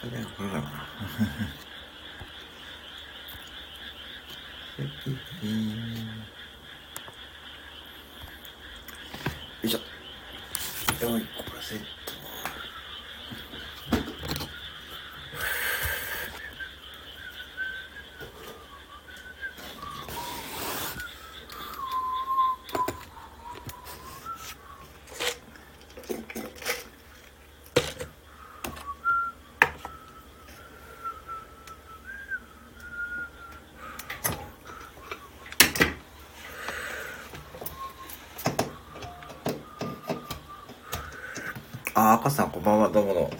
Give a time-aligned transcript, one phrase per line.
[0.00, 0.88] これこれかな。
[9.62, 9.80] よいしょ。
[11.06, 11.74] よい、これセ
[42.00, 43.30] あ、赤さん、こんばんは、どうもどうも。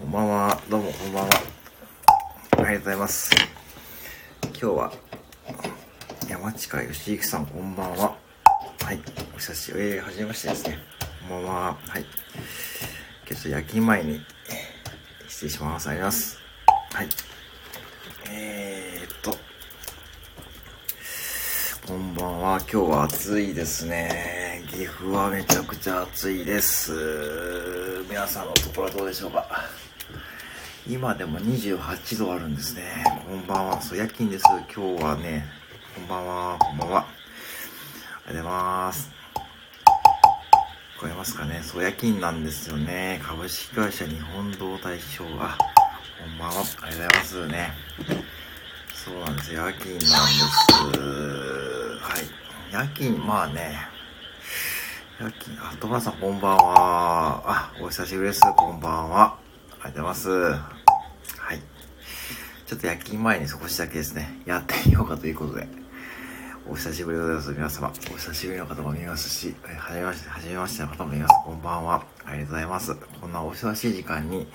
[0.00, 1.30] こんばんは、どうも、こんばんは。
[1.30, 3.30] ありがとうございます。
[4.46, 4.92] 今日は、
[6.28, 8.16] 山近義之さん、こんばんは。
[8.82, 9.00] はい、
[9.32, 10.78] お久しぶり、えー、はじめましてですね。
[11.28, 11.62] こんばんは。
[11.86, 12.04] はい。
[13.30, 14.20] 今日夜勤前に、
[15.28, 15.88] 失礼します。
[15.88, 16.36] あります。
[16.92, 17.08] はい。
[18.28, 19.38] えーっと、
[21.86, 22.58] こんばんは。
[22.62, 24.39] 今日は暑いですね。
[24.80, 28.02] 岐阜はめちゃくちゃ暑いです。
[28.08, 29.46] 皆さんのところはどうでしょうか？
[30.88, 33.04] 今でも28度あるんですね。
[33.28, 33.82] こんばんは。
[33.82, 34.44] そう、夜勤です。
[34.74, 35.44] 今日はね、
[35.94, 36.56] こんばんは。
[36.58, 37.00] こんばんは。
[37.00, 37.04] あ
[38.30, 39.10] りがとうございます。
[40.96, 41.60] 聞こえますかね？
[41.62, 43.20] そう、夜勤なんですよね。
[43.22, 45.58] 株式会社日本道大賞が。
[45.58, 46.64] こんばんは。
[46.80, 47.74] ありがとうございますね。
[48.94, 49.52] そうなんです。
[49.52, 50.10] 夜勤なんです。
[52.00, 52.72] はい。
[52.72, 53.89] 夜勤、まあね。
[55.20, 57.42] 夜勤、あ、トマさんこんばんは。
[57.44, 58.40] あ、お久しぶりです。
[58.56, 59.36] こんばんは。
[59.82, 60.30] ありがとうございます。
[60.30, 61.60] はい。
[62.66, 65.68] ちょっと夜勤前に少しだけですね、やってみようかということで。
[66.66, 67.50] お久しぶりでございます。
[67.50, 67.92] 皆様。
[68.14, 71.34] お久しぶりの方も見ますし、はじめまして、はじめましての方もいます。
[71.44, 72.02] こんばんは。
[72.24, 72.94] ありがとうございます。
[73.20, 74.48] こんなお忙しい時間に、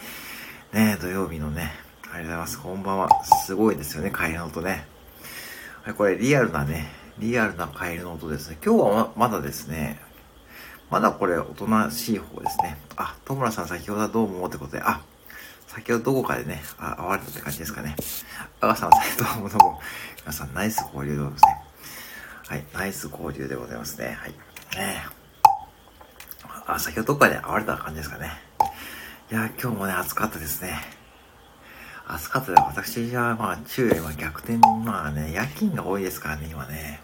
[0.74, 1.74] ね、土曜日のね、
[2.06, 2.60] ありがとうございます。
[2.60, 3.24] こんばんは。
[3.24, 4.88] すごいですよね、カエルの音ね。
[5.84, 8.58] はい、これリアルなね、リアルなカエルの音ですね。
[8.66, 10.00] 今日はまだですね、
[10.90, 12.78] まだこれおとなしい方ですね。
[12.96, 15.02] あ、戸村さん先ほどはどうもってことで、あ、
[15.68, 17.96] 先ほどどこかでね、あ会われたって感じですかね。
[18.62, 18.96] あがさん、ど
[19.40, 19.82] うもどうも。
[20.22, 21.62] 皆さん、ナイス交流でございますね。
[22.48, 24.18] はい、ナイス交流でございますね。
[24.20, 24.32] はい。
[24.78, 25.06] ね
[26.68, 28.32] あ、先ほどどこかで会われた感じですかね。
[29.32, 30.80] いや、今日もね、暑かったですね。
[32.08, 37.02] 暑かったで、私はまあ、昼夜は逆転、まあね、夜勤が多いですからね、今ね。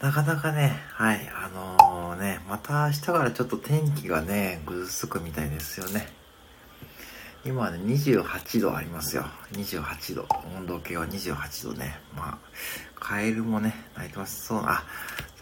[0.00, 6.08] なかなかね、はい、あのね、また明日からちょっと天気がね、ぐずつくみたいですよね。
[7.44, 9.26] 今はね、28度ありますよ。
[9.52, 10.26] 28度。
[10.56, 11.98] 温度計は28度ね。
[12.16, 12.38] まあ、
[12.98, 14.46] カエルもね、鳴いてます。
[14.46, 14.84] そう、あ、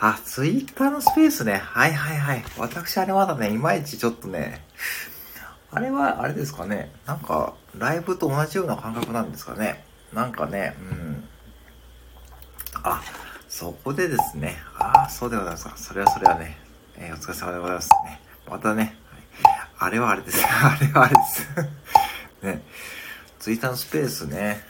[0.01, 1.59] あ、ツイッターのスペースね。
[1.59, 2.45] はいはいはい。
[2.57, 4.65] 私あれまだね、いまいちちょっとね、
[5.71, 6.91] あれは、あれですかね。
[7.07, 9.85] なんか、ライブと同じような感覚なんですかね。
[10.13, 11.29] なんかね、うん。
[12.83, 13.03] あ、
[13.59, 14.55] そこでですね。
[14.79, 15.77] ああ、そうでございますか。
[15.77, 16.57] それはそれはね、
[16.97, 18.21] えーお疲れ様でございますね。
[18.49, 18.95] またね、
[19.81, 20.47] あれはあれです。
[20.47, 21.49] あれはあれです。
[22.47, 22.63] ね、
[23.41, 24.65] ツイッターのスペースね。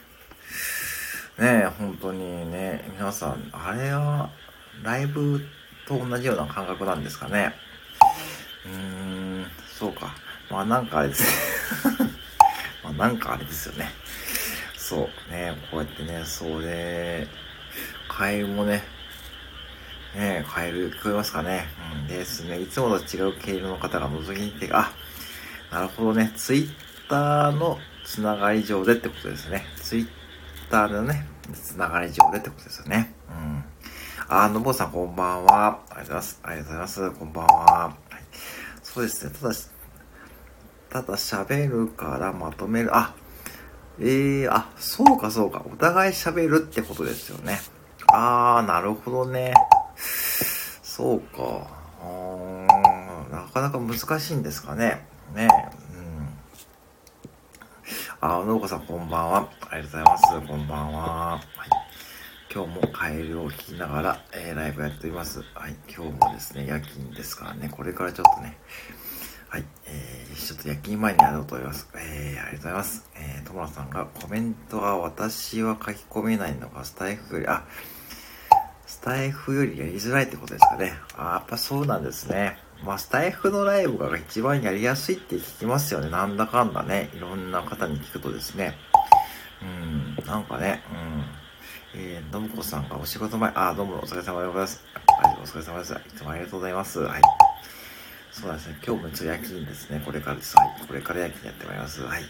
[1.39, 4.31] ね本当にね、皆さん、あれは、
[4.83, 5.47] ライブ
[5.87, 7.55] と同じような感覚なんですかね。
[8.65, 10.15] うーん、そうか。
[10.51, 11.25] まあなんかあれです。
[12.83, 13.93] まあなんかあれですよね。
[14.79, 17.29] そう、ね、こうやってね、それ、
[18.19, 18.83] カエルもね、
[20.17, 21.67] ねカエル聞こえますかね。
[22.03, 22.61] うんですね。
[22.61, 24.91] いつもと違う毛色の方が覗きに来て、あ、
[25.71, 26.33] なるほどね。
[26.37, 26.69] ツイッ
[27.09, 29.65] ターのつながり上でってことですね。
[29.77, 30.09] ツイッ
[30.69, 33.15] ターのね、つながり上でってことですよね。
[33.29, 33.65] うん。
[34.27, 35.79] あ、のぼうさんこんばんは。
[35.89, 36.41] ありがとうございます。
[36.43, 37.11] ありがとうございます。
[37.13, 37.55] こんばんは。
[37.55, 37.95] はい、
[38.83, 39.33] そうですね。
[39.41, 39.55] ただ、
[40.91, 42.97] ただ喋るからまとめる。
[42.97, 43.15] あ、
[44.01, 45.63] えー、あ、そうかそうか。
[45.73, 47.61] お互い喋るってことですよね。
[48.13, 49.53] あー、なるほどね。
[50.83, 51.69] そうか。
[52.01, 55.05] あーなかなか難しいんですかね。
[55.35, 55.49] ね
[58.23, 58.29] うん。
[58.29, 59.49] あ、のうこさんこんばんは。
[59.71, 60.25] ありがとうございます。
[60.49, 61.05] こんばんは。
[61.33, 61.41] はい。
[62.53, 65.43] 今日もカエルを聞きながら、えーライブやっております。
[65.55, 65.77] はい。
[65.87, 67.69] 今日もですね、夜勤ですからね。
[67.69, 68.57] これからちょっとね、
[69.51, 69.65] はい。
[69.87, 71.89] えー、ちょっと夜勤前にやろうと思います。
[71.95, 73.11] えー、ありがとうございます。
[73.17, 77.65] えー、ともらさんがコメントが私は書き込めないのがスタイフより、あ、
[79.09, 80.93] タイフよりやりづらいってことですかね。
[81.17, 82.59] あやっぱそうなんですね。
[82.85, 86.11] まあ、スタイフのライブが一番やりやすいって聞きますよね。
[86.11, 87.09] なんだかんだね。
[87.15, 88.77] いろんな方に聞くとですね。
[89.63, 90.83] うん、なんかね、
[91.95, 91.99] うん。
[91.99, 94.85] えー、のむこさんがお仕事前、あ、どうもお疲れ様でございます。
[95.23, 95.95] はい、お疲れ様です。
[95.95, 97.01] いつもありがとうございます。
[97.01, 97.23] はい。
[98.31, 98.79] そうですね。
[98.87, 100.03] 今日も一応夜勤ですね。
[100.05, 100.55] これからです。
[100.55, 100.87] はい。
[100.87, 102.03] これから夜勤やってまいります。
[102.03, 102.21] はい。
[102.21, 102.29] ね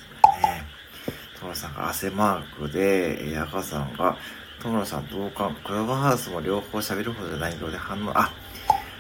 [1.41, 4.17] トラさんが汗マークで、ヤカさんが、
[4.63, 8.33] トムさん同感、クラブハウスも両方喋るほどじゃないようで反応、あ、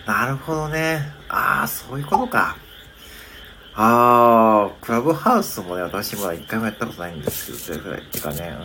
[0.06, 1.00] なるほどね。
[1.28, 2.56] ああ、そういうことか。
[3.74, 8.00] ああ、クラブハウスもね、私も一回もやったことないんですけど、それぐらい。
[8.00, 8.56] ってかね、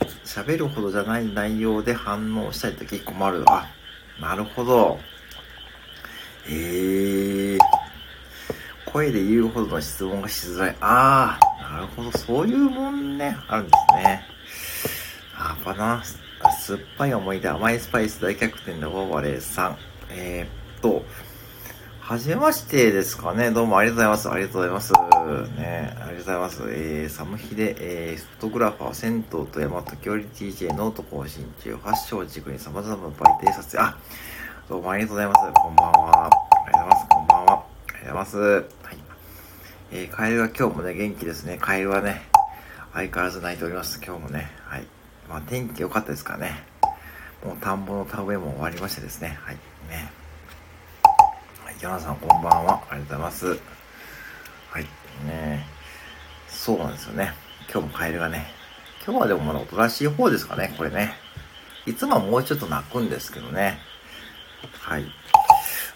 [0.00, 0.06] うん。
[0.24, 3.44] 喋るほどじゃない内容で反応したいとき困る。
[3.48, 3.66] あ、
[4.20, 4.98] なるほど。
[6.48, 7.58] ええー、
[8.86, 10.76] 声で言うほどの質問がしづらい。
[10.80, 12.12] ああ、なるほど。
[12.12, 14.31] そういうもんね、あるんですね。
[15.44, 16.04] あ、バナナ
[16.52, 19.76] 酸っぱい思い出、甘いスパイス大逆転のオーバレーさん。
[20.10, 21.04] えー、っと、
[22.00, 23.50] はじめましてですかね。
[23.50, 24.30] どうもありがとうございます。
[24.30, 24.92] ありがとうございます。
[25.58, 26.62] ね、ありがとうございます。
[26.68, 33.98] えー、サムヒデ、えー、フォトグラファー、銭湯と山時折 TJ ノート更新中、発祥軸に様々な媒体撮影、あ、
[34.68, 35.40] どうもありがとうございます。
[35.54, 36.26] こんばんは。
[36.26, 36.30] あ
[36.68, 37.08] りがとうございます。
[37.08, 37.52] こんばんは。
[37.52, 38.38] ありがとうございます。
[38.38, 38.64] はい。
[39.90, 41.58] えー、カエルは今日もね、元気ですね。
[41.60, 42.22] カエルはね、
[42.92, 44.00] 相変わらず泣いております。
[44.04, 44.50] 今日もね。
[44.64, 45.01] はい。
[45.32, 46.62] まあ、天気良かったですからね。
[47.42, 49.38] もう田んぼの田植えも終わりましてですね。
[49.40, 49.54] はい。
[49.88, 50.12] ね。
[51.64, 51.74] はい。
[51.80, 52.82] ヨナさん、こんばんは。
[52.90, 53.46] ありがとうございます。
[53.46, 53.54] は
[54.80, 54.82] い。
[55.26, 55.66] ね
[56.48, 57.32] そうなんですよね。
[57.72, 58.46] 今日もカエルがね。
[59.06, 61.14] 今日はでもまだおとなしい方ですかね、これね。
[61.86, 63.78] いつもはもうちょっと泣くんですけどね。
[64.80, 65.06] はい。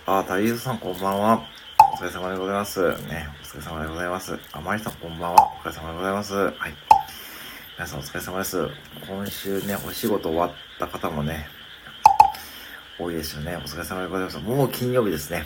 [0.07, 1.45] あ、タリーズさんこんばんは。
[1.93, 2.81] お疲れ様でございます。
[2.81, 4.39] ね、お疲れ様でございます。
[4.53, 5.53] あまりさんこんばんは。
[5.63, 6.35] お疲れ様でございます。
[6.35, 6.86] はい。
[7.79, 8.71] 皆さんお疲れ様です。
[9.07, 11.47] 今週ね、お仕事終わった方もね、
[12.99, 13.55] 多いですよね。
[13.55, 14.39] お疲れ様でございます。
[14.39, 15.45] もう金曜日ですね。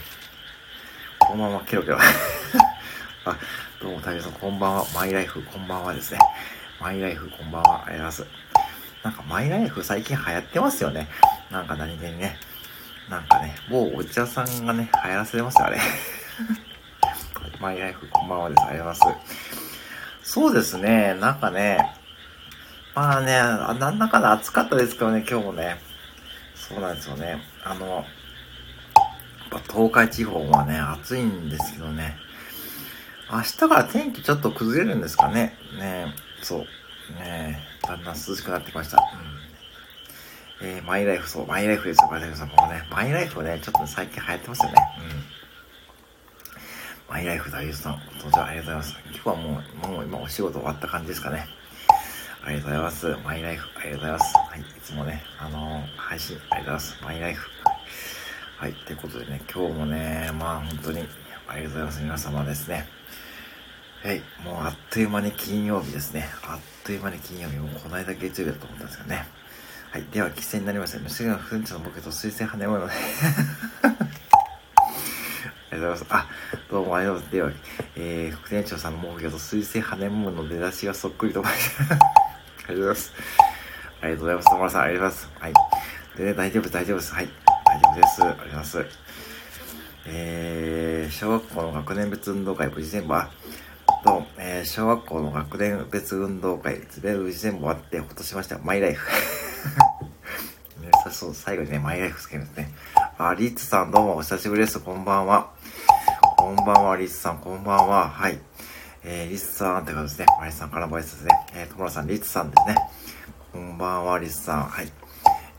[1.18, 1.98] このままケロケロ。
[3.26, 3.36] あ、
[3.82, 4.86] どうも、タリーさんこんばんは。
[4.94, 6.20] マイライフこんばんはですね。
[6.80, 7.84] マイライフこんばんは。
[7.84, 8.26] ありがとうございます。
[9.02, 11.08] なんかマイライフ最近流行ってますよね。
[11.50, 12.38] なんか何気にね。
[13.08, 15.80] なんかね、もうお茶さんがね、流行らせてますよ、あれ。
[17.58, 18.62] マイライフ、こんばんはです。
[18.62, 19.20] ありがとうございま
[20.22, 20.32] す。
[20.32, 21.96] そうですね、なんかね、
[22.94, 23.32] まあね、
[23.78, 25.78] なんだかんだ暑かったですけどね、今日もね。
[26.54, 27.40] そうなんですよね。
[27.64, 28.04] あの、やっ
[29.50, 32.16] ぱ東海地方はね、暑いんですけどね。
[33.32, 35.56] 明日から天気ちょっと崩れるんですかね。
[35.78, 36.60] ねそう。
[37.14, 38.98] ねだんだん涼しくなってきました。
[38.98, 39.30] うん
[40.62, 42.48] えー、マイライフ、そう、マイライフですよ、マイライフさん。
[42.48, 44.74] もうね、マイライフはね、ちょっと、最近流行ってますよね。
[44.98, 45.04] うん。
[47.14, 48.94] マイライフ大優さん、登場ありがとうございます。
[49.14, 51.46] 今日はもう、もう今お仕事終わった感じですかね。
[52.42, 53.16] ありがとうございます。
[53.22, 54.34] マイライフ、ありがとうございます。
[54.36, 57.04] はい、いつもね、あのー、配信、ありがとうございます。
[57.04, 57.50] マイライフ。
[58.56, 61.06] はい、ということでね、今日もね、まあ本当に、
[61.46, 62.02] ありがとうございます。
[62.02, 62.86] 皆様ですね。
[64.02, 66.28] はい、もうあっという間に金曜日ですね。
[66.42, 69.26] あっという間に金曜日、もうこの間月曜日だと思ったんですよね。
[69.90, 70.04] はい。
[70.10, 70.98] では、規制になりました。
[70.98, 72.92] 虫がフンチのボケと水星跳ね物で。
[75.72, 76.06] ありがとうございます。
[76.08, 76.26] あ、
[76.70, 77.60] どうもありがとうございます。
[77.60, 82.29] では、えー、副店長さんの目標と水星跳ね物の出だしがそっくりと思いました。
[82.70, 83.12] ありがとうございます。
[84.00, 84.48] ありがとうございます。
[84.48, 85.40] 友村さん、ありがとうございます。
[85.40, 85.52] はい。
[86.16, 87.14] でね、大丈夫、大丈夫です。
[87.14, 87.28] はい。
[87.66, 88.22] 大丈夫です。
[88.22, 88.86] ありがとうございます。
[90.06, 93.30] えー、小学校の学年別運動会無事全部、あ、
[94.04, 98.58] と、えー、小学校の学年別運動会、ズベル無事全部終わってほっとしました。
[98.58, 99.08] マイライフ。
[100.80, 102.72] ね、そう、最後にね、マイライフつけるんですね。
[103.18, 104.78] あ、リッツさんどうもお久しぶりです。
[104.78, 105.50] こんばんは。
[106.36, 108.08] こんばんは、リッツさん、こんばんは。
[108.08, 108.38] はい。
[109.02, 110.36] えー、リッツさんって感じですね。
[110.38, 111.46] マリスさんからのご挨拶ですね。
[111.54, 112.76] えー、ともらさん、リッツさんですね。
[113.52, 114.64] こんばんは、リッツさん。
[114.64, 114.92] はい。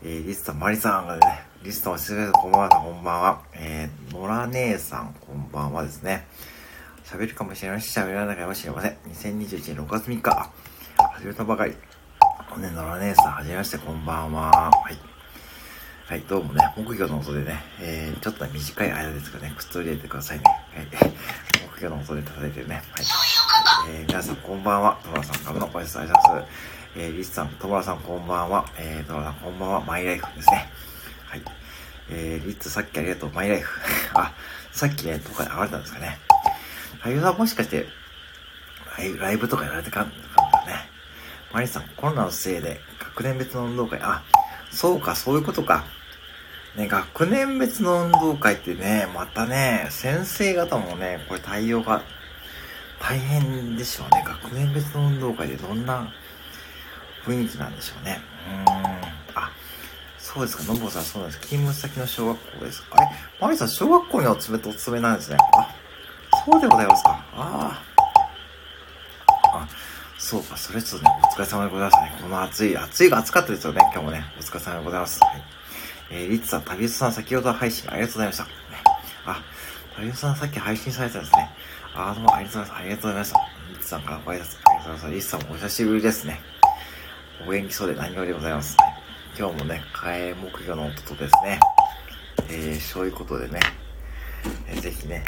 [0.04, 2.32] えー、リッツさん、マリさんがね、リッツさんおしぶりです。
[2.34, 3.42] こんばんは、こんばんは。
[3.54, 6.26] えー、野良姉さん、こんばんはですね。
[7.04, 8.96] 喋るかもしれないし、喋らないかもしれません。
[9.12, 10.50] 2021年6月3日、
[11.14, 11.72] 始めたばかり。
[12.58, 14.70] ね、野良姉さん、はじめまして、こんばんは。
[14.70, 14.98] はい。
[16.06, 20.44] はい、どうもね、木魚の音でね、えー、ちょっと短い間ですがね、靴を入れてくださいね。
[20.44, 20.88] はい。
[21.82, 22.76] 木魚の音で叩いてるね。
[22.76, 22.84] はい。
[23.90, 25.00] えー、皆さん、こんばんは。
[25.04, 26.52] トラさんからのご挨拶ありがとうございます。
[26.96, 28.64] えー、リスさん、トラさん、こんばんは。
[28.78, 29.80] えー、トラさん、こんばんは。
[29.80, 30.70] マイライフですね。
[31.26, 31.42] はい。
[32.10, 33.30] えー、リッツ、さっきありがとう。
[33.32, 33.80] マイライフ。
[34.14, 34.32] あ、
[34.70, 36.18] さっきね、とかで上がれたんですかね。
[37.02, 37.88] あゆはもしかして、
[39.18, 40.10] ライブとかやられてかんか
[40.66, 40.88] ね。
[41.52, 44.22] マリさん、コロナのせいで学年別の運動会、あ、
[44.70, 45.84] そうか、そういうことか。
[46.76, 52.02] ね、学年別の運動会ってね、またね、先生方もね、これ対応が
[52.98, 54.24] 大変でしょうね。
[54.26, 56.08] 学年別の運動会でどんな
[57.26, 58.20] 雰囲気なんでしょうね。
[58.48, 58.66] うーん。
[59.34, 59.50] あ、
[60.18, 60.72] そうですか。
[60.72, 61.40] のぼさん、そうなんです。
[61.42, 62.86] 勤務先の小学校ですか。
[62.92, 65.36] あれマリさん、小学校にお勤めとお勤めなんですね。
[65.52, 65.68] あ、
[66.46, 67.10] そうでございますか。
[67.34, 67.82] あ
[69.52, 69.58] あ。
[69.58, 69.68] あ、
[70.16, 72.18] そうか、それちょっとね、お疲れ様でございますね。
[72.22, 74.24] この暑い、暑いが暑かったですよね、今日もね。
[74.38, 75.20] お疲れ様でございます。
[75.22, 75.61] はい。
[76.14, 78.44] えー、リッツさん、旅人さん、先ほど配信ありがとうございました。
[78.44, 78.50] ね、
[79.24, 79.42] あ、
[79.96, 81.50] タイさんさっき配信されてたんですね。
[81.94, 82.80] あ、どうもありがとうございます。
[82.80, 83.38] ありがとうございました。
[83.70, 85.10] リッツさんからご挨拶ありがとうございます。
[85.10, 86.40] リツさんもお久しぶりですね。
[87.46, 88.76] お元気そうで何よりでございます。
[89.38, 91.60] 今日もね、替え木魚の音とですね、
[92.50, 93.58] えー、そういうことでね、
[94.68, 95.24] えー、ぜひね、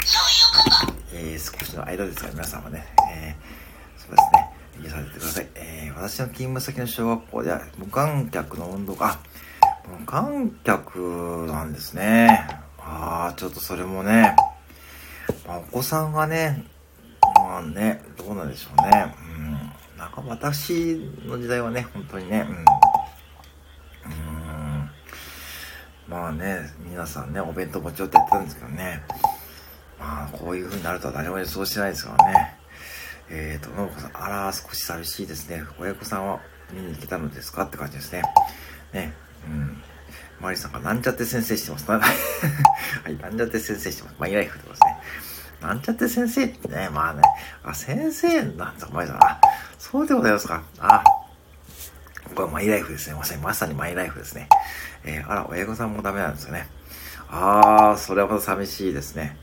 [1.11, 5.47] えー、少しの間ですが皆さんはね、えー、そうですね、理させてください。
[5.55, 9.17] えー、私の勤務先の小学校では無観客の運動が、
[9.87, 12.47] 無観客なんですね。
[12.79, 14.35] ああ、ちょっとそれもね、
[15.47, 16.63] まあ、お子さんがね、
[17.35, 19.15] まあね、どうなんでしょうね。
[19.37, 19.97] うん。
[19.97, 22.65] なんか私の時代はね、本当にね、うん。
[26.07, 29.01] まあね、皆さんね、お弁当持ち寄ってやってたんですけどね。
[29.99, 32.55] まあ、こういう風になるとは誰も予想してないですからね。
[33.29, 35.63] えっ、ー、と、のぶこさん、あら、少し寂しいですね。
[35.79, 36.39] 親子さんは
[36.71, 37.63] 見に来たのですか？
[37.63, 38.21] って感じですね。
[38.93, 39.13] ね、
[39.47, 39.81] うん。
[40.39, 41.89] マリさんがなんちゃって先生してます。
[41.89, 41.99] は
[43.09, 44.15] い、なんちゃって先生してます。
[44.19, 44.97] マイライフってことですね。
[45.61, 47.21] なんちゃって先生ってね、まあね、
[47.63, 49.17] あ、先生なんですか、マリさん。
[49.23, 49.39] あ、
[49.79, 50.61] そうでございますか。
[50.79, 53.15] あ、これはマイライフですね。
[53.15, 54.49] まさに、まさにマイライフですね。
[55.03, 56.67] えー、あら、親御さんもダメなんですよね。
[57.29, 59.37] あー、それはまた寂しいですね。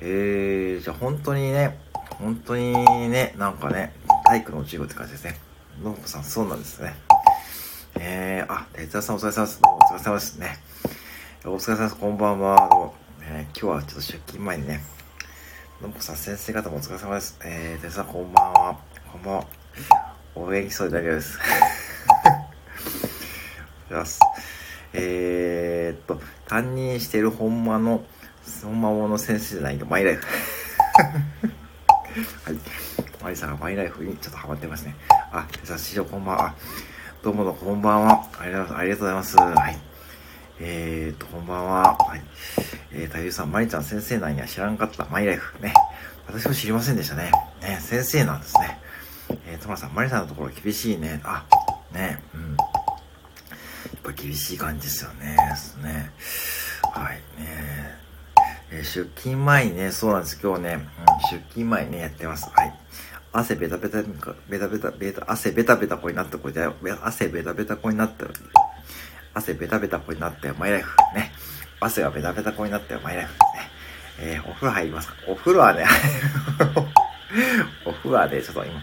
[0.00, 1.78] えー、じゃあ本当にね、
[2.18, 2.72] 本当に
[3.08, 3.92] ね、なんかね、
[4.24, 5.38] 体育の授業って感じですね。
[5.82, 6.94] のぶこさん、そうなんですね。
[7.98, 9.60] えー、あ、哲也さんお疲れ様です。
[9.60, 10.58] どうもお疲れ様ですね。
[11.44, 11.96] お疲れ様です。
[11.96, 12.68] こんばんは。
[12.70, 14.80] どうも、えー、今日はちょっと出勤前にね、
[15.82, 17.38] のぶこさん、先生方もお疲れ様です。
[17.44, 18.78] えー、哲也さんこんばんは。
[19.12, 19.46] こんばんは。
[20.34, 21.38] お元気そうで大丈夫です。
[23.90, 24.20] ます。
[24.92, 28.04] えー、っと、担任している本間の、
[28.62, 30.26] 本間の先生じゃないけど、マイライフ。
[32.44, 32.58] はい。
[33.22, 34.94] マリさんがマイライフにちょっとハマってますね。
[35.32, 36.54] あ、哲也師匠こんばんは。
[37.22, 38.26] どうもどうもこんばんは。
[38.40, 39.36] ありがとうございます。
[39.36, 39.76] はい。
[40.58, 41.94] えーと、こんばんは。
[41.98, 42.22] はい。
[42.92, 45.04] えー、太夫さん、まりちゃん先生なんや知らんかった。
[45.04, 45.60] マイライフ。
[45.60, 45.74] ね。
[46.26, 47.30] 私も知りませんでしたね。
[47.60, 48.78] ね、先生なんですね。
[49.48, 51.20] えー、トマさん、マリさんのところ厳しいね。
[51.22, 51.44] あ、
[51.92, 52.56] ね、うん。
[52.56, 52.64] や
[53.98, 55.36] っぱ厳しい感じですよね。
[55.50, 56.10] ですね。
[56.90, 57.98] はい、ね。
[58.70, 60.40] えー、出勤前にね、そうなんです。
[60.42, 62.48] 今日ね、うん、出勤前にね、やってます。
[62.50, 62.74] はい。
[63.32, 64.02] 汗ベタベタ、
[64.48, 66.66] ベタベタ、ベタ、汗ベタベタ子になった子で、
[67.02, 68.32] 汗ベタベタ子になったよ。
[69.34, 70.96] 汗ベタベタ子になったよ、マイライフ。
[71.14, 71.32] ね。
[71.78, 73.32] 汗がベタベタ子になったよ、マイライフ。
[73.32, 73.38] ね。
[74.18, 75.14] えー、お風呂入りますか？
[75.28, 75.86] お風呂はね、
[77.86, 78.80] お風呂はね、ちょっと今、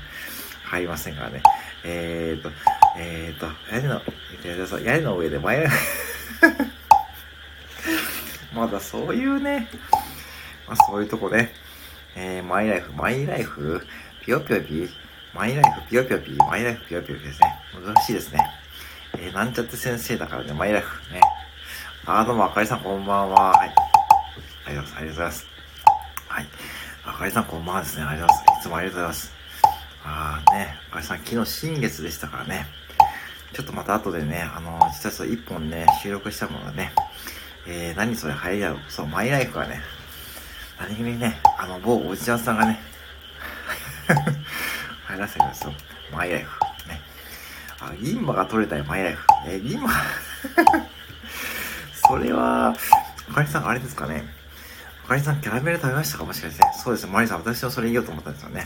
[0.64, 1.44] 入りませんからね。
[1.84, 2.50] えーと、
[2.98, 4.02] えーと、屋根の、
[4.82, 5.78] 屋根の上でマイライフ
[8.56, 9.70] まだそういうね、
[10.68, 11.54] まあそういうとこね、
[12.16, 13.86] えー、マイライフ、マイライフ？
[14.28, 14.90] ぴよぴよぴ
[15.34, 17.56] マイライフぴよぴよぴマイライフぴよぴよぴですね。
[17.82, 18.46] 難しいですね。
[19.18, 21.22] えー、なんちゃって先生だからね、マイライフね。
[22.06, 23.52] あー、どうも、あかりさんこんばんは。
[23.52, 23.74] はい。
[24.66, 25.00] ありがとうございます。
[25.00, 25.48] ありがとうございます。
[26.28, 26.48] はい。
[27.06, 28.04] あかりさんこんばんはですね。
[28.04, 28.60] ありがとうございます。
[28.60, 29.34] いつもありがとうございます。
[30.04, 32.66] あーね、あかりさん昨日新月でしたからね。
[33.54, 36.92] ちょっとまた後でね、あのー、実はそう一本ね、収録したものがね、
[37.66, 38.80] えー、何それ入りだろう。
[38.90, 39.80] そう、マイライフがね、
[40.78, 42.78] 何気にね、あの、某おじちゃんさんがね、
[45.18, 45.74] 入らせてください。
[46.14, 46.60] マイライフ。
[46.88, 47.02] ね。
[47.80, 49.26] あ、銀馬が取れたよ、マイライフ。
[49.48, 49.90] え、銀馬
[52.08, 52.76] それは、
[53.30, 54.24] あかりさん、あれですかね。
[55.06, 56.24] あかりさん、キャラメル食べましたか？
[56.26, 56.64] もしかして。
[56.84, 58.64] そうですねマリさん、私はそれ言おうと思ったんですよね。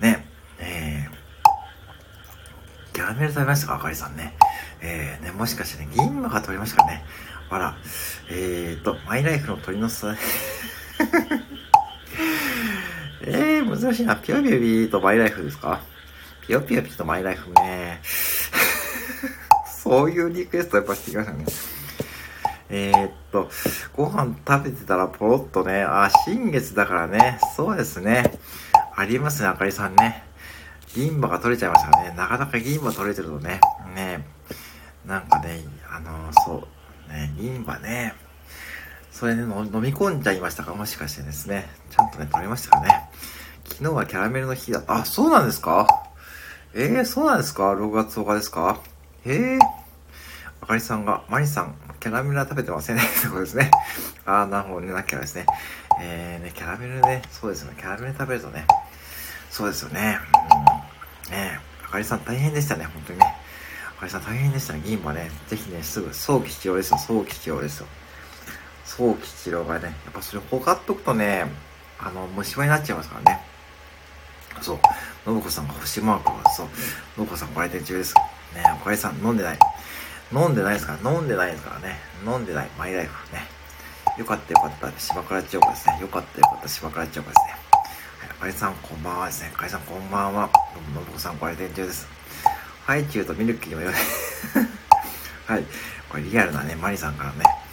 [0.00, 0.26] ね。
[0.58, 3.74] えー、キャラメル食べましたか？
[3.76, 4.34] あかりさんね。
[4.80, 7.04] えー、ね、もしかしてね、銀馬が取りましたかね？
[7.50, 7.76] あら、
[8.30, 10.14] えーと、マイライフの鳥のさ、
[13.26, 14.16] えー、難しいな。
[14.16, 15.80] ピヨピヨピとマイライフですか？
[16.46, 18.00] ピヨピヨピとマイライフね。
[19.82, 21.44] そういうリクエストやっぱしてきましたね。
[22.70, 23.50] えー、っと、
[23.94, 28.38] ご飯食べてたらポロッとね、あ、新月だからね、そうですね。
[28.96, 30.24] ありますね、あかりさんね。
[30.94, 32.14] 銀歯が取れちゃいましたね。
[32.16, 33.60] なかなか銀歯取れてるとね、
[33.94, 34.26] ね、
[35.04, 36.66] なんかね、あのそ
[37.08, 38.14] う、ね、銀歯ね、
[39.14, 39.48] それね、飲
[39.80, 40.74] み込んじゃいましたか？
[40.74, 41.70] もしかしてですね。
[41.90, 43.08] ちゃんとね、取れましたかね？
[43.64, 44.82] 昨日はキャラメルの日だ。
[44.88, 45.86] あ、そうなんですか？
[46.74, 48.80] えー、そうなんですか ?6 月10日ですか？
[49.24, 49.58] へえ。
[50.60, 53.02] あかりさんが、まりさん、キャラメルは食べてませんね。
[53.06, 53.70] ってことですね。
[54.26, 55.46] あー、なるほどね、なきゃですね。
[56.00, 57.76] えー、ね、キャラメルね、そうですよね。
[57.78, 58.66] キャラメル食べるとね、
[59.48, 60.18] そうですよね。
[61.28, 61.32] うん。
[61.32, 63.34] ねあかりさん大変でしたね、本当にね。
[63.96, 64.82] あかりさん大変でしたね。
[64.84, 66.98] 銀歯ね、ぜひね、すぐ、早期治療ですよ。
[66.98, 67.86] 早期治療ですよ。
[68.84, 71.46] 早期治療がね、やっぱそれほかっとくとね、
[71.98, 73.40] あの、虫歯になっちゃいますからね。
[74.60, 74.78] そう。
[75.24, 76.68] 信子さんが星マークは、そう。
[77.16, 78.14] 信子さんご来店中です。
[78.54, 79.58] ねおかえさん飲んでない。
[80.32, 81.96] 飲んでないですから、飲んでないですからね。
[82.26, 82.68] 飲んでない。
[82.78, 83.42] マイライフね。
[84.18, 85.98] よかったよかった、島倉千代子ですね。
[86.00, 87.52] よかったよかった、島倉千代子ですね。
[88.20, 89.50] はい、あかりさんこんばんはですね。
[89.54, 90.50] あかりさんこんばんは。
[90.52, 92.06] どうも、のぶこさんご来店中です。
[92.86, 93.90] ハイチュウとミルキーのよ
[95.46, 95.64] はい。
[96.08, 97.63] これリアルなね、マリさんからね。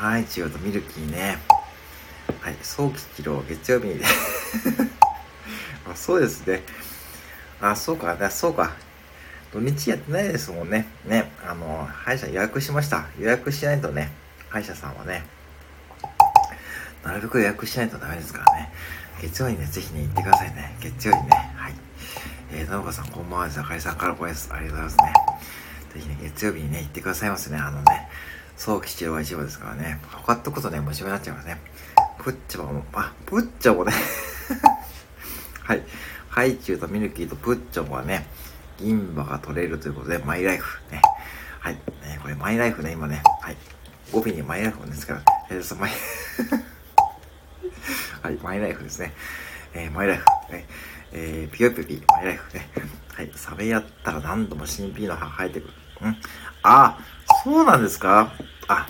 [0.00, 1.36] ハイチュウとミルキーね。
[2.40, 2.56] はい。
[2.62, 4.00] 早期治療、月曜日に
[5.86, 6.62] あそうですね。
[7.60, 8.72] あ、そうか、そうか。
[9.52, 10.86] 土日やってないですもんね。
[11.04, 11.30] ね。
[11.46, 13.08] あの、歯医者予約しました。
[13.18, 14.10] 予約しないとね、
[14.48, 15.22] 歯医者さんはね、
[17.04, 18.72] なるべく予約しないとダメですからね。
[19.20, 20.76] 月曜日にね、ぜひね、行ってくださいね。
[20.80, 21.52] 月曜にね。
[21.56, 21.74] はい。
[22.54, 23.60] えー、のぶかさん、こんばんはです。
[23.60, 25.12] あかりさんからご挨拶ありがとうございますね。
[25.92, 27.58] ぜひね、月曜日にね、行ってくださいますね。
[27.58, 28.08] あのね、
[28.56, 30.00] 早期治療が一番ですからね。
[30.12, 31.60] 他ってことね、虫歯になっちゃいますね。
[32.18, 33.92] プッチョも、あ、プッチョもね
[35.64, 35.82] はい。
[36.28, 38.26] ハイチュウとミルキーとプッチョもはね、
[38.78, 40.80] 銀歯が取れるということで、マイライフ。
[40.90, 41.00] ね。
[41.58, 41.74] はい。
[41.74, 41.80] ね、
[42.22, 43.22] これマイライフね、今ね。
[43.40, 43.56] はい。
[44.12, 45.90] 語尾にマイライフですから、えー、マイ
[48.22, 49.12] はい、マイライフですね。
[49.72, 50.24] えー、マイライフ。
[50.52, 50.66] ね、
[51.12, 52.68] えー、ピヨピヨピ、マイライフね。
[53.14, 55.74] はい、サメやったら何度も新ピーの歯生えてくる。
[56.02, 56.16] うん
[56.62, 56.98] あ、
[57.44, 58.32] そうなんですか？
[58.68, 58.86] あ、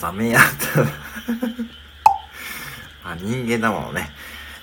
[0.00, 0.42] サメやっ
[3.02, 4.10] た あ、人間だものね。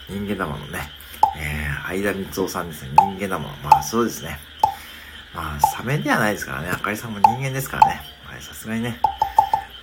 [0.09, 0.89] 人間だものね。
[1.37, 2.89] えー、相田光夫さんですね。
[2.97, 3.53] 人間だもの。
[3.63, 4.39] まあそうですね。
[5.33, 6.69] まあ、サメではないですからね。
[6.71, 8.01] あかりさんも人間ですからね。
[8.25, 8.99] はい、さすがにね。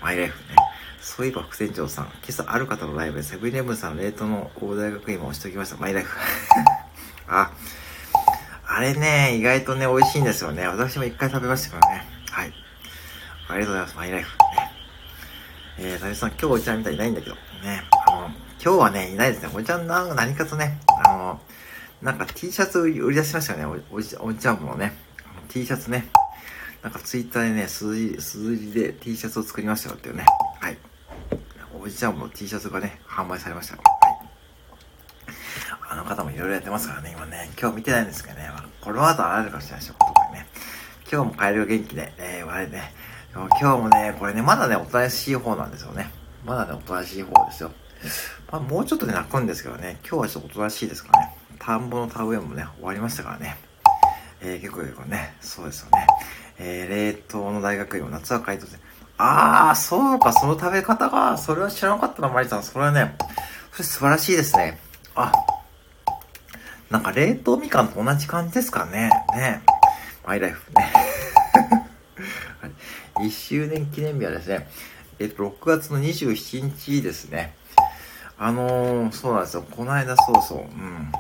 [0.03, 0.57] マイライフね。
[1.01, 5.77] そういえば副店長さん、今朝ある方のライブでセブンイレブンさんの冷凍の大大学院も押しておきました。
[5.77, 6.17] マイライフ。
[7.29, 7.51] あ、
[8.67, 10.67] あれね、意外とね、美味しいんですよね。
[10.67, 12.08] 私も一回食べましたからね。
[13.49, 13.97] ありがとうございます。
[13.97, 14.39] マイライフ。
[15.79, 17.35] えー、谷さん、今日お茶みたいにないんだけど。
[17.35, 17.83] ね。
[18.07, 18.27] あの、
[18.63, 19.51] 今日はね、いないですね。
[19.55, 21.41] お茶な、何かとね、あの、
[22.03, 23.83] なんか T シャツ売り出しましたよね。
[23.91, 24.93] お、おじお茶もね。
[25.49, 26.11] T シャツね。
[26.83, 30.27] なんかツイッターでね、数字、数字で T シャツを作りましたよっていうね。
[30.61, 30.77] はい。
[31.81, 33.77] おじちゃんも T シャツがね、販売されました。
[33.77, 33.85] はい。
[35.89, 37.51] あの方もいろいろやってますからね、今ね。
[37.59, 38.51] 今日見てないんですけどね。
[38.51, 40.47] まあ、この後あるかもしれないでしょ、とね。
[41.11, 42.93] 今日も帰りが元気で、えー、我々ね。
[43.35, 46.11] 今日もね、これね、まだね、おとなしい方なんですよね。
[46.45, 47.71] まだね、おとなしい方ですよ。
[48.51, 51.35] まあ、もうちょっとで泣くんですけどね、今日はちょっとおとなしいですかね。
[51.59, 53.57] 田んぼの田植えもね、終わりましたからね。
[54.41, 56.07] えー、結構結構ね、そうですよね。
[56.59, 58.79] えー、冷凍の大学院も夏は回答で、
[59.19, 62.63] あー、そうか、その食べ方が、それは知らなかったな、マリさん。
[62.63, 63.17] それはね、
[63.73, 64.79] それ素晴らしいですね。
[65.15, 65.33] あ、
[66.91, 69.11] なんか冷凍みかんと同じ感じですかね。
[69.35, 69.61] ね。
[70.25, 71.18] マイライフね。
[73.21, 74.69] 1周年記念日はですね、
[75.19, 77.55] えっと、6月の27日ですね。
[78.39, 79.65] あのー、そうなんですよ。
[79.69, 81.13] この間、そうそう、うん。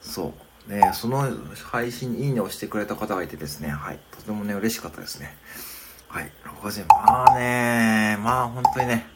[0.00, 0.34] そ
[0.68, 0.72] う。
[0.72, 1.28] ね、その
[1.70, 3.98] 配信にいいねをしてくれた方がいてですね、はい。
[4.12, 5.36] とてもね、嬉しかったですね。
[6.08, 6.30] はい。
[6.44, 9.06] 6月に、まあね、まあ本当にね、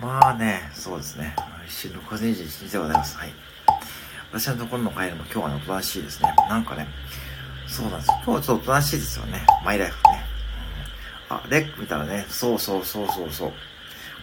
[0.00, 1.34] まあね、そうですね。
[1.68, 3.16] 6月21日でございます。
[3.16, 3.32] はい。
[4.32, 6.34] 私のところの帰りも今日はね、おとなしいですね。
[6.48, 6.86] なんかね、
[7.66, 8.14] そうなんですよ。
[8.16, 9.46] 今日はちょっとおとなしいですよね。
[9.64, 10.27] マイライフね。
[11.28, 13.52] あ、レック見たらね、そうそうそうそうそう。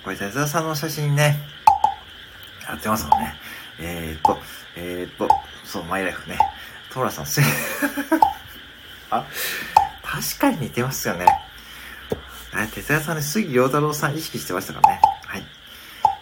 [0.04, 1.40] これ、手沢さんの写真ね、
[2.68, 3.36] やってますもんね。
[3.80, 4.38] えー、っと、
[4.76, 5.28] えー、っと、
[5.64, 6.38] そう、マイライフね。
[6.92, 7.42] トーラさん、す
[9.12, 9.26] あ、
[10.04, 11.26] 確かに似てますよね。
[12.54, 15.02] あ、哲也さんね、杉良太郎さん意識してましたからね。
[15.26, 15.44] はい。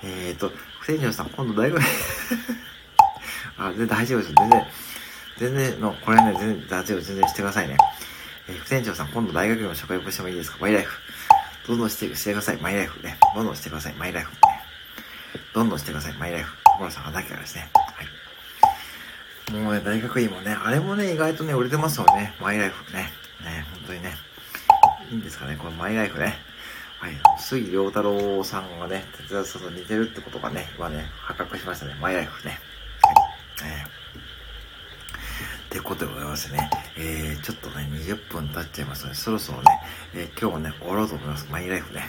[0.03, 1.81] えー、っと、不天井さん、今度大学
[3.57, 4.33] あ、全然大丈夫です。
[4.33, 4.67] 全然、
[5.37, 7.77] 全然の、これね、全然大丈夫、全然してくださいね。
[8.47, 10.57] えー、副店長さん、今度大学の職場してもいいですか？
[10.59, 10.99] マイライフ。
[11.67, 12.57] どんどんしてしてください。
[12.57, 13.17] マイライフね。
[13.33, 13.93] どんどんしてください。
[13.93, 14.37] マイライフね。
[15.53, 16.13] どんどんしてください。
[16.13, 16.57] マイライフ。
[16.65, 17.69] 所さんがなきゃですね。
[17.73, 18.03] は
[19.53, 19.61] い。
[19.61, 22.33] もうね、大学院もね、あれもね、意外とね、売れてますよね。
[22.41, 23.11] マイライフね。
[23.43, 24.13] ね、本当にね。
[25.09, 26.35] いいんですかね、このマイライフね。
[26.99, 27.13] はい。
[27.39, 31.95] 杉良太郎さんがね、哲也さんと似てるってことがね、今ね、発覚しましたね。
[32.01, 32.59] マイライフね。
[33.61, 33.71] はい。
[33.71, 34.03] えー
[35.83, 36.69] ってことでございますね。
[36.97, 39.65] えー、ちょっとね、20分経っちゃいますので、そろそろね、
[40.15, 41.45] えー、今日もね、終わろうと思います。
[41.51, 42.03] マイライフね。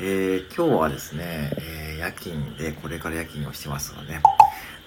[0.00, 4.18] えー、今日はですね、えー、夜勤で、これから夜勤をしてますので、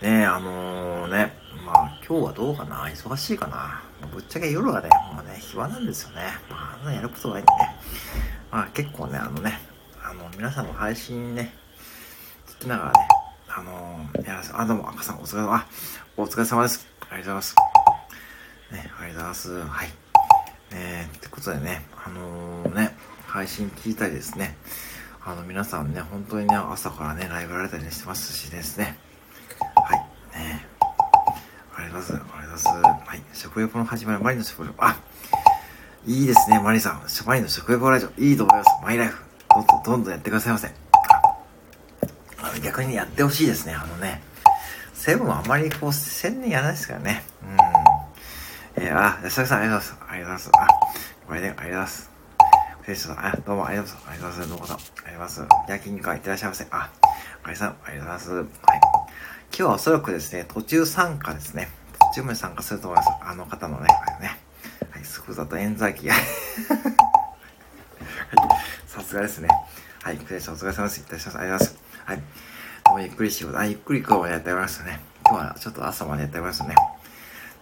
[0.01, 1.33] ね、あのー、ね、
[1.65, 2.85] まあ、今日はどうかな？
[2.87, 3.81] 忙しいかな？
[4.11, 6.23] ぶっちゃけ夜はね、もうね、暇なんですよね。
[6.49, 7.75] まあ、あんなやることないんでね。
[8.51, 9.57] まあ、結構ね、あのね、
[10.03, 11.53] あの、皆さんの配信ね、
[12.59, 13.07] 聞きながらね、
[13.47, 15.65] あのー、やらせ、あ、どうも、赤さん、お疲れ様、あ、
[16.17, 16.85] お疲れ様です。
[16.99, 17.70] ありがとうございます。
[18.71, 19.59] ね、ありがとうございます。
[19.59, 19.89] はい。
[20.73, 22.95] えー、ってことでね、あのー、ね、
[23.27, 24.55] 配信聞いたりですね、
[25.23, 28.97] あの、皆さんね、本当にね、朝からね、ライブられたりしてますしですね。
[29.75, 30.39] はい。
[30.39, 30.65] ね
[31.75, 32.33] ありがとうございます。
[32.37, 33.09] ありがとうございます。
[33.09, 33.23] はい。
[33.33, 34.83] 食レポの始まり、マリの食レポ。
[34.83, 34.97] あ
[36.07, 37.01] いいですね、マリさん。
[37.27, 38.09] マリの食レポラジオ。
[38.17, 38.69] いいと思います。
[38.83, 39.23] マイライフ。
[39.53, 40.71] どんどんどんどんやってくださいませ。
[42.37, 43.73] あの逆にやってほしいですね。
[43.73, 44.23] あのね、
[44.93, 47.30] セブンはあまりこう、宣伝やらないですからね。
[48.91, 50.19] えー、あ、安田さんありがとうございます。
[50.19, 50.51] ありがとうございます。
[50.53, 50.67] あ、
[51.25, 52.11] これで、ありがとうございます。
[52.83, 54.19] 選手さん、あ、どうもありがとうございます。
[54.19, 54.49] ありがとうございます。
[54.49, 55.47] どうもありがとうございます。
[55.71, 56.67] 焼肉はいってらっしゃいませ。
[56.71, 56.89] あ、
[57.43, 58.33] ありさん、ありがとうございます。
[58.33, 58.43] はい。
[58.43, 61.69] 今日はおそらくですね、途中参加ですね。
[61.99, 63.09] 途中まで参加すると思います。
[63.21, 64.37] あの方のね、あれね。
[64.91, 66.09] はい、スクザと冤罪期。
[66.09, 66.19] はい。
[68.87, 69.47] さすがですね。
[70.03, 70.99] はい、クレッションお疲れ様です。
[70.99, 71.39] いってらっしゃいます。
[71.39, 72.03] ありがとうございます。
[72.07, 72.21] はい。
[72.83, 74.99] どうゆっくり仕事、あ、ゆっくり今日はやっておりましたね。
[75.25, 76.75] 今日はちょっと朝までやっておりましたね。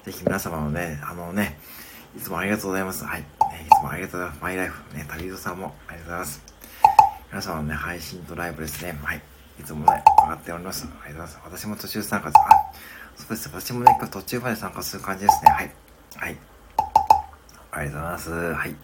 [0.09, 1.59] ぜひ皆様のね、あのね、
[2.17, 3.05] いつもありがとうございます。
[3.05, 3.21] はい。
[3.21, 3.27] ね、
[3.63, 4.41] いつもありがとうございます。
[4.41, 4.95] マイライフ。
[4.95, 6.43] ね、旅人さんもありがとうございます。
[7.29, 8.97] 皆様のね、配信とライブですね。
[9.03, 9.21] はい。
[9.59, 10.87] いつもね、上がっております。
[11.03, 11.61] ありがとうございます。
[11.61, 12.39] 私も途中参加です。
[12.39, 12.71] あ、
[13.17, 13.49] そうです。
[13.49, 15.51] 私もね、今日途中まで参加する感じですね。
[15.51, 15.71] はい。
[16.15, 16.37] はい。
[17.71, 18.31] ありがとうございます。
[18.31, 18.75] はい。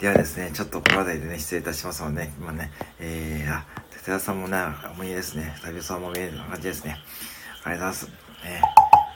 [0.00, 4.58] ではですね、ちょっとこの辺りでね、失礼いたしますので、ね、今ね、えー、あ、哲也さんもね、
[4.92, 5.56] 思い出ですね。
[5.62, 6.98] 旅人さんも見える感じですね。
[7.64, 8.44] ありがとうございます。
[8.44, 8.62] ね、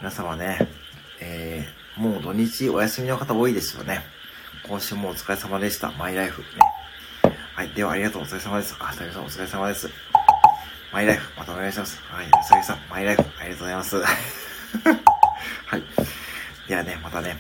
[0.01, 0.86] 皆様ね、
[1.21, 4.03] えー、もう土日お休みの方多いですよね。
[4.67, 5.93] 今週もお疲れ様でした。
[5.93, 6.43] マイライフ。
[6.43, 6.49] ね。
[7.55, 7.71] はい。
[7.71, 8.23] では、ありがとう。
[8.23, 8.75] お疲れ様です。
[8.79, 9.89] あ、タさんお疲れ様です。
[10.93, 12.01] マイライフ、またお願いします。
[12.03, 12.31] はい。
[12.45, 13.97] さぎさん、マイライフ、ありがとうございます。
[14.03, 15.83] はい。
[16.69, 17.37] ではね、またね、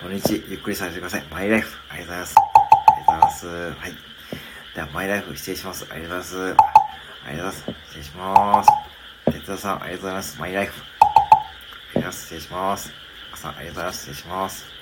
[0.00, 1.24] 土日ゆっくりさせてください。
[1.30, 2.34] マイライフ、ありがとうございます。
[2.36, 3.46] ありがとうございます。
[3.48, 3.94] はい。
[4.74, 5.86] では、マイライフ、失礼します。
[5.90, 6.56] ありがとうございます。
[7.26, 7.88] ありがとうございます。
[7.88, 8.70] 失礼します。
[9.32, 10.40] 哲田さん、ありがとうございます。
[10.40, 10.72] マイライフ。
[10.72, 12.22] ありがとうございます。
[12.22, 12.99] 失礼します。
[13.40, 13.98] さん、ありがとうございます。
[14.00, 14.79] 失礼します。